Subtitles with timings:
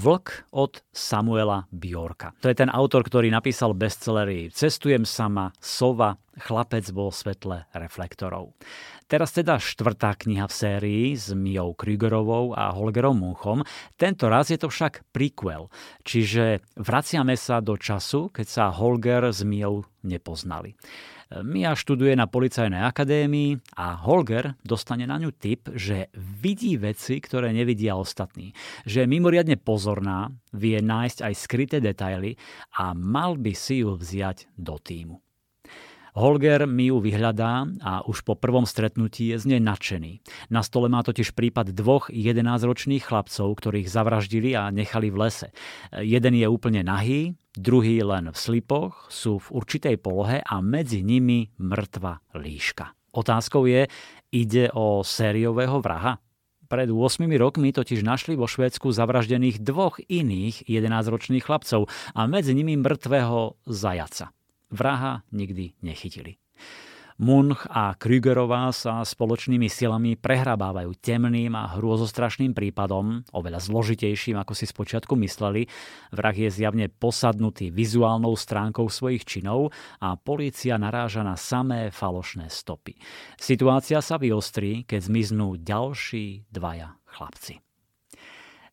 [0.00, 2.32] Vlk od Samuela Bjorka.
[2.40, 8.56] To je ten autor, ktorý napísal bestsellery Cestujem sama, Sova, Chlapec vo svetle reflektorov.
[9.04, 13.60] Teraz teda štvrtá kniha v sérii s Mijou Krügerovou a Holgerom Munchom.
[14.00, 15.68] Tento raz je to však prequel,
[16.00, 20.80] čiže vraciame sa do času, keď sa Holger s Mijou nepoznali.
[21.30, 27.54] Mia študuje na policajnej akadémii a Holger dostane na ňu tip, že vidí veci, ktoré
[27.54, 28.50] nevidia ostatní.
[28.82, 32.34] Že je mimoriadne pozorná, vie nájsť aj skryté detaily
[32.82, 35.22] a mal by si ju vziať do týmu.
[36.18, 40.12] Holger mi ju vyhľadá a už po prvom stretnutí je z nej nadšený.
[40.50, 45.48] Na stole má totiž prípad dvoch 11-ročných chlapcov, ktorých zavraždili a nechali v lese.
[45.94, 51.54] Jeden je úplne nahý, druhý len v slipoch, sú v určitej polohe a medzi nimi
[51.62, 52.90] mŕtva líška.
[53.14, 53.86] Otázkou je,
[54.34, 56.18] ide o sériového vraha?
[56.70, 62.78] Pred 8 rokmi totiž našli vo Švédsku zavraždených dvoch iných 11-ročných chlapcov a medzi nimi
[62.78, 64.30] mŕtvého zajaca
[64.70, 66.38] vraha nikdy nechytili.
[67.20, 74.64] Munch a Krügerová sa spoločnými silami prehrabávajú temným a hrôzostrašným prípadom, oveľa zložitejším, ako si
[74.64, 75.68] spočiatku mysleli.
[76.16, 79.68] Vrah je zjavne posadnutý vizuálnou stránkou svojich činov
[80.00, 82.96] a polícia naráža na samé falošné stopy.
[83.36, 87.60] Situácia sa vyostrí, keď zmiznú ďalší dvaja chlapci.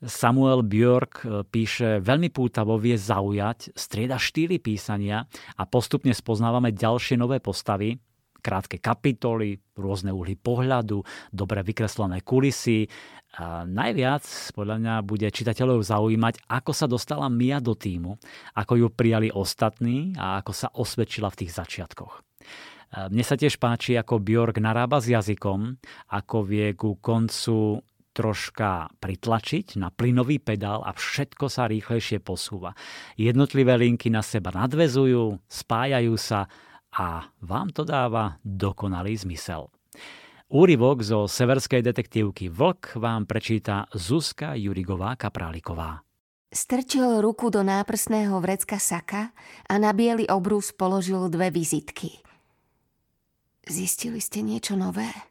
[0.00, 5.28] Samuel Björk e, píše veľmi pútavo, vie zaujať, strieda štýly písania
[5.60, 8.00] a postupne spoznávame ďalšie nové postavy,
[8.40, 12.88] krátke kapitoly, rôzne uhly pohľadu, dobre vykreslené kulisy.
[13.36, 14.24] A najviac
[14.56, 18.16] podľa mňa bude čitateľov zaujímať, ako sa dostala Mia do týmu,
[18.56, 22.24] ako ju prijali ostatní a ako sa osvedčila v tých začiatkoch.
[22.90, 25.78] Mne sa tiež páči, ako Bjork narába s jazykom,
[26.10, 27.78] ako vie ku koncu
[28.20, 32.76] troška pritlačiť na plynový pedál a všetko sa rýchlejšie posúva.
[33.16, 36.44] Jednotlivé linky na seba nadvezujú, spájajú sa
[36.92, 39.72] a vám to dáva dokonalý zmysel.
[40.52, 46.04] Úryvok zo severskej detektívky Vlk vám prečíta Zuzka Jurigová Kapráliková.
[46.50, 49.32] Strčil ruku do náprsného vrecka saka
[49.64, 52.20] a na biely obrus položil dve vizitky.
[53.64, 55.29] Zistili ste niečo nové?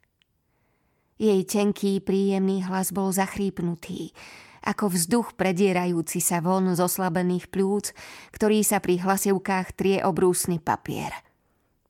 [1.20, 4.16] Jej tenký, príjemný hlas bol zachrípnutý,
[4.64, 7.92] ako vzduch predierajúci sa von z oslabených plúc,
[8.32, 11.12] ktorý sa pri hlasivkách trie obrúsny papier.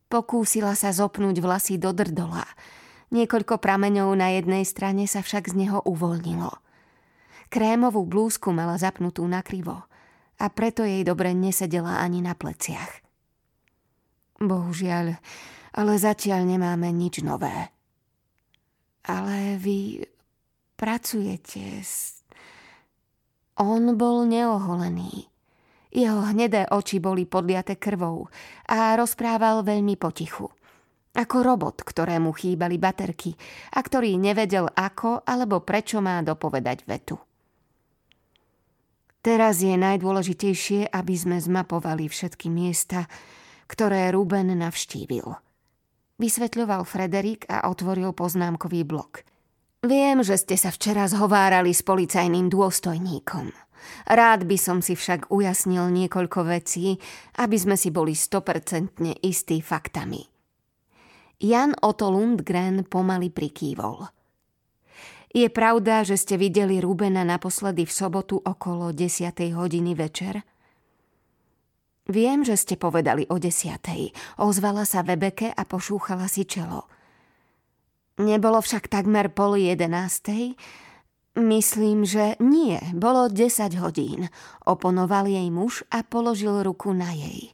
[0.10, 2.42] Pokúsila sa zopnúť vlasy do drdola.
[3.14, 6.50] Niekoľko prameňov na jednej strane sa však z neho uvoľnilo.
[7.54, 9.86] Krémovú blúzku mala zapnutú na krivo
[10.42, 13.06] a preto jej dobre nesedela ani na pleciach.
[14.42, 15.22] Bohužiaľ,
[15.78, 17.70] ale zatiaľ nemáme nič nové.
[19.08, 20.04] Ale vy
[20.76, 22.24] pracujete s...
[23.60, 25.28] On bol neoholený.
[25.92, 28.32] Jeho hnedé oči boli podliate krvou
[28.72, 30.48] a rozprával veľmi potichu.
[31.18, 33.34] Ako robot, ktorému chýbali baterky
[33.76, 37.18] a ktorý nevedel ako alebo prečo má dopovedať vetu.
[39.20, 43.10] Teraz je najdôležitejšie, aby sme zmapovali všetky miesta,
[43.68, 45.28] ktoré Ruben navštívil–
[46.20, 49.26] vysvetľoval Frederik a otvoril poznámkový blok.
[49.80, 53.56] Viem, že ste sa včera zhovárali s policajným dôstojníkom.
[54.12, 57.00] Rád by som si však ujasnil niekoľko vecí,
[57.40, 60.20] aby sme si boli stopercentne istí faktami.
[61.40, 64.12] Jan Otto Lundgren pomaly prikývol.
[65.32, 69.32] Je pravda, že ste videli Rubena naposledy v sobotu okolo 10.
[69.56, 70.44] hodiny večer?
[72.10, 74.10] Viem, že ste povedali o desiatej.
[74.42, 76.90] Ozvala sa Vebeke a pošúchala si čelo.
[78.18, 80.58] Nebolo však takmer pol jedenástej?
[81.38, 84.28] Myslím, že nie, bolo 10 hodín.
[84.66, 87.54] Oponoval jej muž a položil ruku na jej.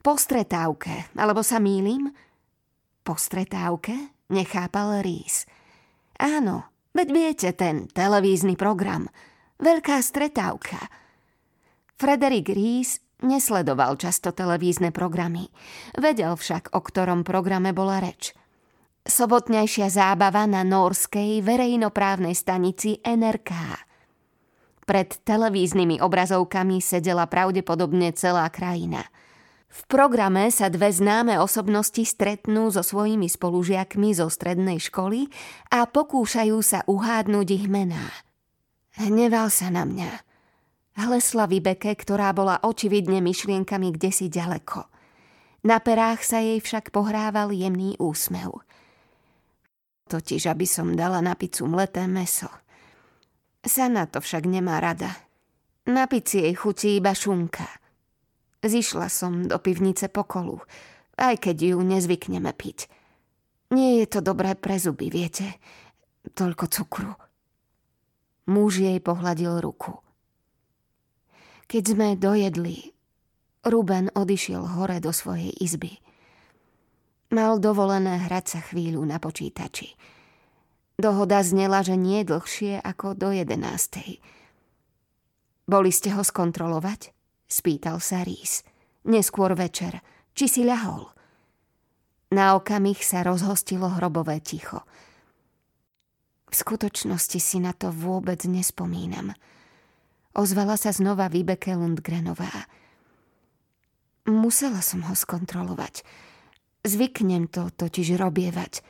[0.00, 2.14] Po stretávke, alebo sa mýlim?
[3.02, 4.14] Po stretávke?
[4.30, 5.42] Nechápal Rís.
[6.22, 9.10] Áno, veď viete, ten televízny program.
[9.58, 10.78] Veľká stretávka.
[11.98, 15.48] Frederik Rís Nesledoval často televízne programy.
[15.96, 18.36] Vedel však, o ktorom programe bola reč.
[19.08, 23.52] Sobotnejšia zábava na norskej verejnoprávnej stanici NRK.
[24.84, 29.08] Pred televíznymi obrazovkami sedela pravdepodobne celá krajina.
[29.72, 35.32] V programe sa dve známe osobnosti stretnú so svojimi spolužiakmi zo strednej školy
[35.72, 38.12] a pokúšajú sa uhádnuť ich mená.
[39.00, 40.10] Hneval sa na mňa–
[40.96, 44.88] Hlesla Vybeke, ktorá bola očividne myšlienkami kde si ďaleko.
[45.68, 48.64] Na perách sa jej však pohrával jemný úsmev.
[50.08, 52.48] Totiž, aby som dala na picu mleté meso.
[53.60, 55.12] Sa na to však nemá rada.
[55.84, 57.68] Na pici jej chutí iba šunka.
[58.64, 60.64] Zišla som do pivnice po kolu,
[61.20, 62.88] aj keď ju nezvykneme piť.
[63.76, 65.60] Nie je to dobré pre zuby, viete?
[66.32, 67.12] Toľko cukru.
[68.48, 70.05] Muž jej pohľadil ruku.
[71.66, 72.94] Keď sme dojedli,
[73.66, 75.98] Ruben odišiel hore do svojej izby.
[77.34, 79.98] Mal dovolené hrať sa chvíľu na počítači.
[80.94, 84.22] Dohoda znela, že nie dlhšie ako do jedenástej.
[85.66, 87.10] Boli ste ho skontrolovať?
[87.50, 88.62] Spýtal sa Rís.
[89.02, 89.98] Neskôr večer.
[90.38, 91.10] Či si ľahol?
[92.30, 94.86] Na okamih sa rozhostilo hrobové ticho.
[96.46, 99.34] V skutočnosti si na to vôbec nespomínam.
[100.36, 102.68] Ozvala sa znova Vibeke Lundgrenová.
[104.28, 106.04] Musela som ho skontrolovať.
[106.84, 108.84] Zvyknem to totiž robievať.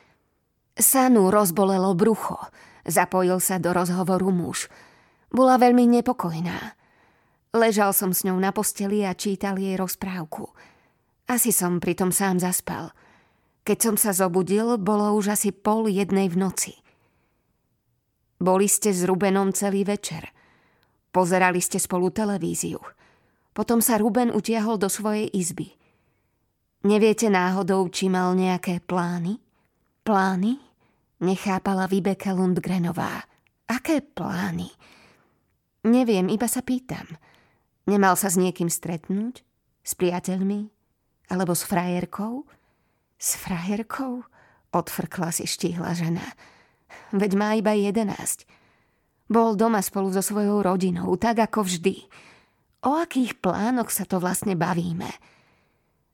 [0.75, 2.35] Sanu rozbolelo brucho.
[2.83, 4.67] Zapojil sa do rozhovoru muž.
[5.31, 6.75] Bola veľmi nepokojná.
[7.55, 10.51] Ležal som s ňou na posteli a čítal jej rozprávku.
[11.31, 12.91] Asi som pritom sám zaspal.
[13.63, 16.73] Keď som sa zobudil, bolo už asi pol jednej v noci.
[18.35, 20.36] Boli ste s Rubenom celý večer.
[21.17, 22.77] Pozerali ste spolu televíziu.
[23.49, 25.73] Potom sa Ruben utiahol do svojej izby.
[26.85, 29.41] Neviete náhodou, či mal nejaké plány?
[30.05, 30.61] Plány?
[31.25, 33.25] Nechápala Vibeke Lundgrenová.
[33.65, 34.69] Aké plány?
[35.89, 37.09] Neviem, iba sa pýtam.
[37.89, 39.41] Nemal sa s niekým stretnúť?
[39.81, 40.69] S priateľmi?
[41.33, 42.45] Alebo s frajerkou?
[43.17, 44.21] S frajerkou?
[44.69, 46.37] Odfrkla si štíhla žena.
[47.09, 48.45] Veď má iba jedenáct.
[49.27, 52.07] Bol doma spolu so svojou rodinou, tak ako vždy.
[52.87, 55.11] O akých plánoch sa to vlastne bavíme?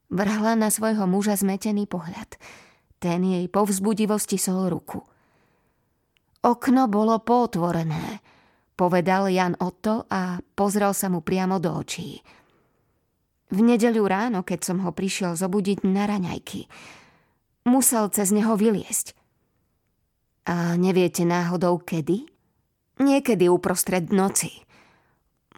[0.09, 2.37] Vrhla na svojho muža zmetený pohľad.
[2.97, 5.01] Ten jej po vzbudivosti sol ruku.
[6.43, 8.19] Okno bolo potvorené,
[8.75, 12.19] povedal Jan Otto a pozrel sa mu priamo do očí.
[13.53, 16.65] V nedeľu ráno, keď som ho prišiel zobudiť na raňajky,
[17.69, 19.13] musel cez neho vyliesť.
[20.49, 22.32] A neviete náhodou kedy?
[23.01, 24.53] Niekedy uprostred noci.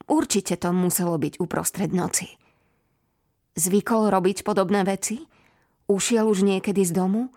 [0.08, 2.30] Určite to muselo byť uprostred noci.
[3.56, 5.20] Zvykol robiť podobné veci?
[5.88, 7.32] Ušiel už niekedy z domu?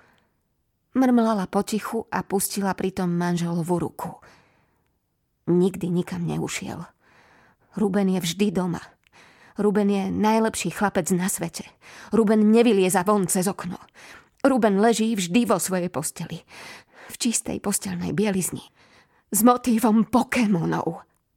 [0.95, 4.11] Mrmlala potichu a pustila pritom manželovú ruku.
[5.49, 6.85] Nikdy nikam neušiel.
[7.79, 8.83] Ruben je vždy doma.
[9.59, 11.67] Ruben je najlepší chlapec na svete.
[12.15, 13.79] Ruben nevylieza von cez okno.
[14.47, 16.47] Ruben leží vždy vo svojej posteli.
[17.09, 18.63] V čistej postelnej bielizni.
[19.29, 21.05] S motívom Pokémonov.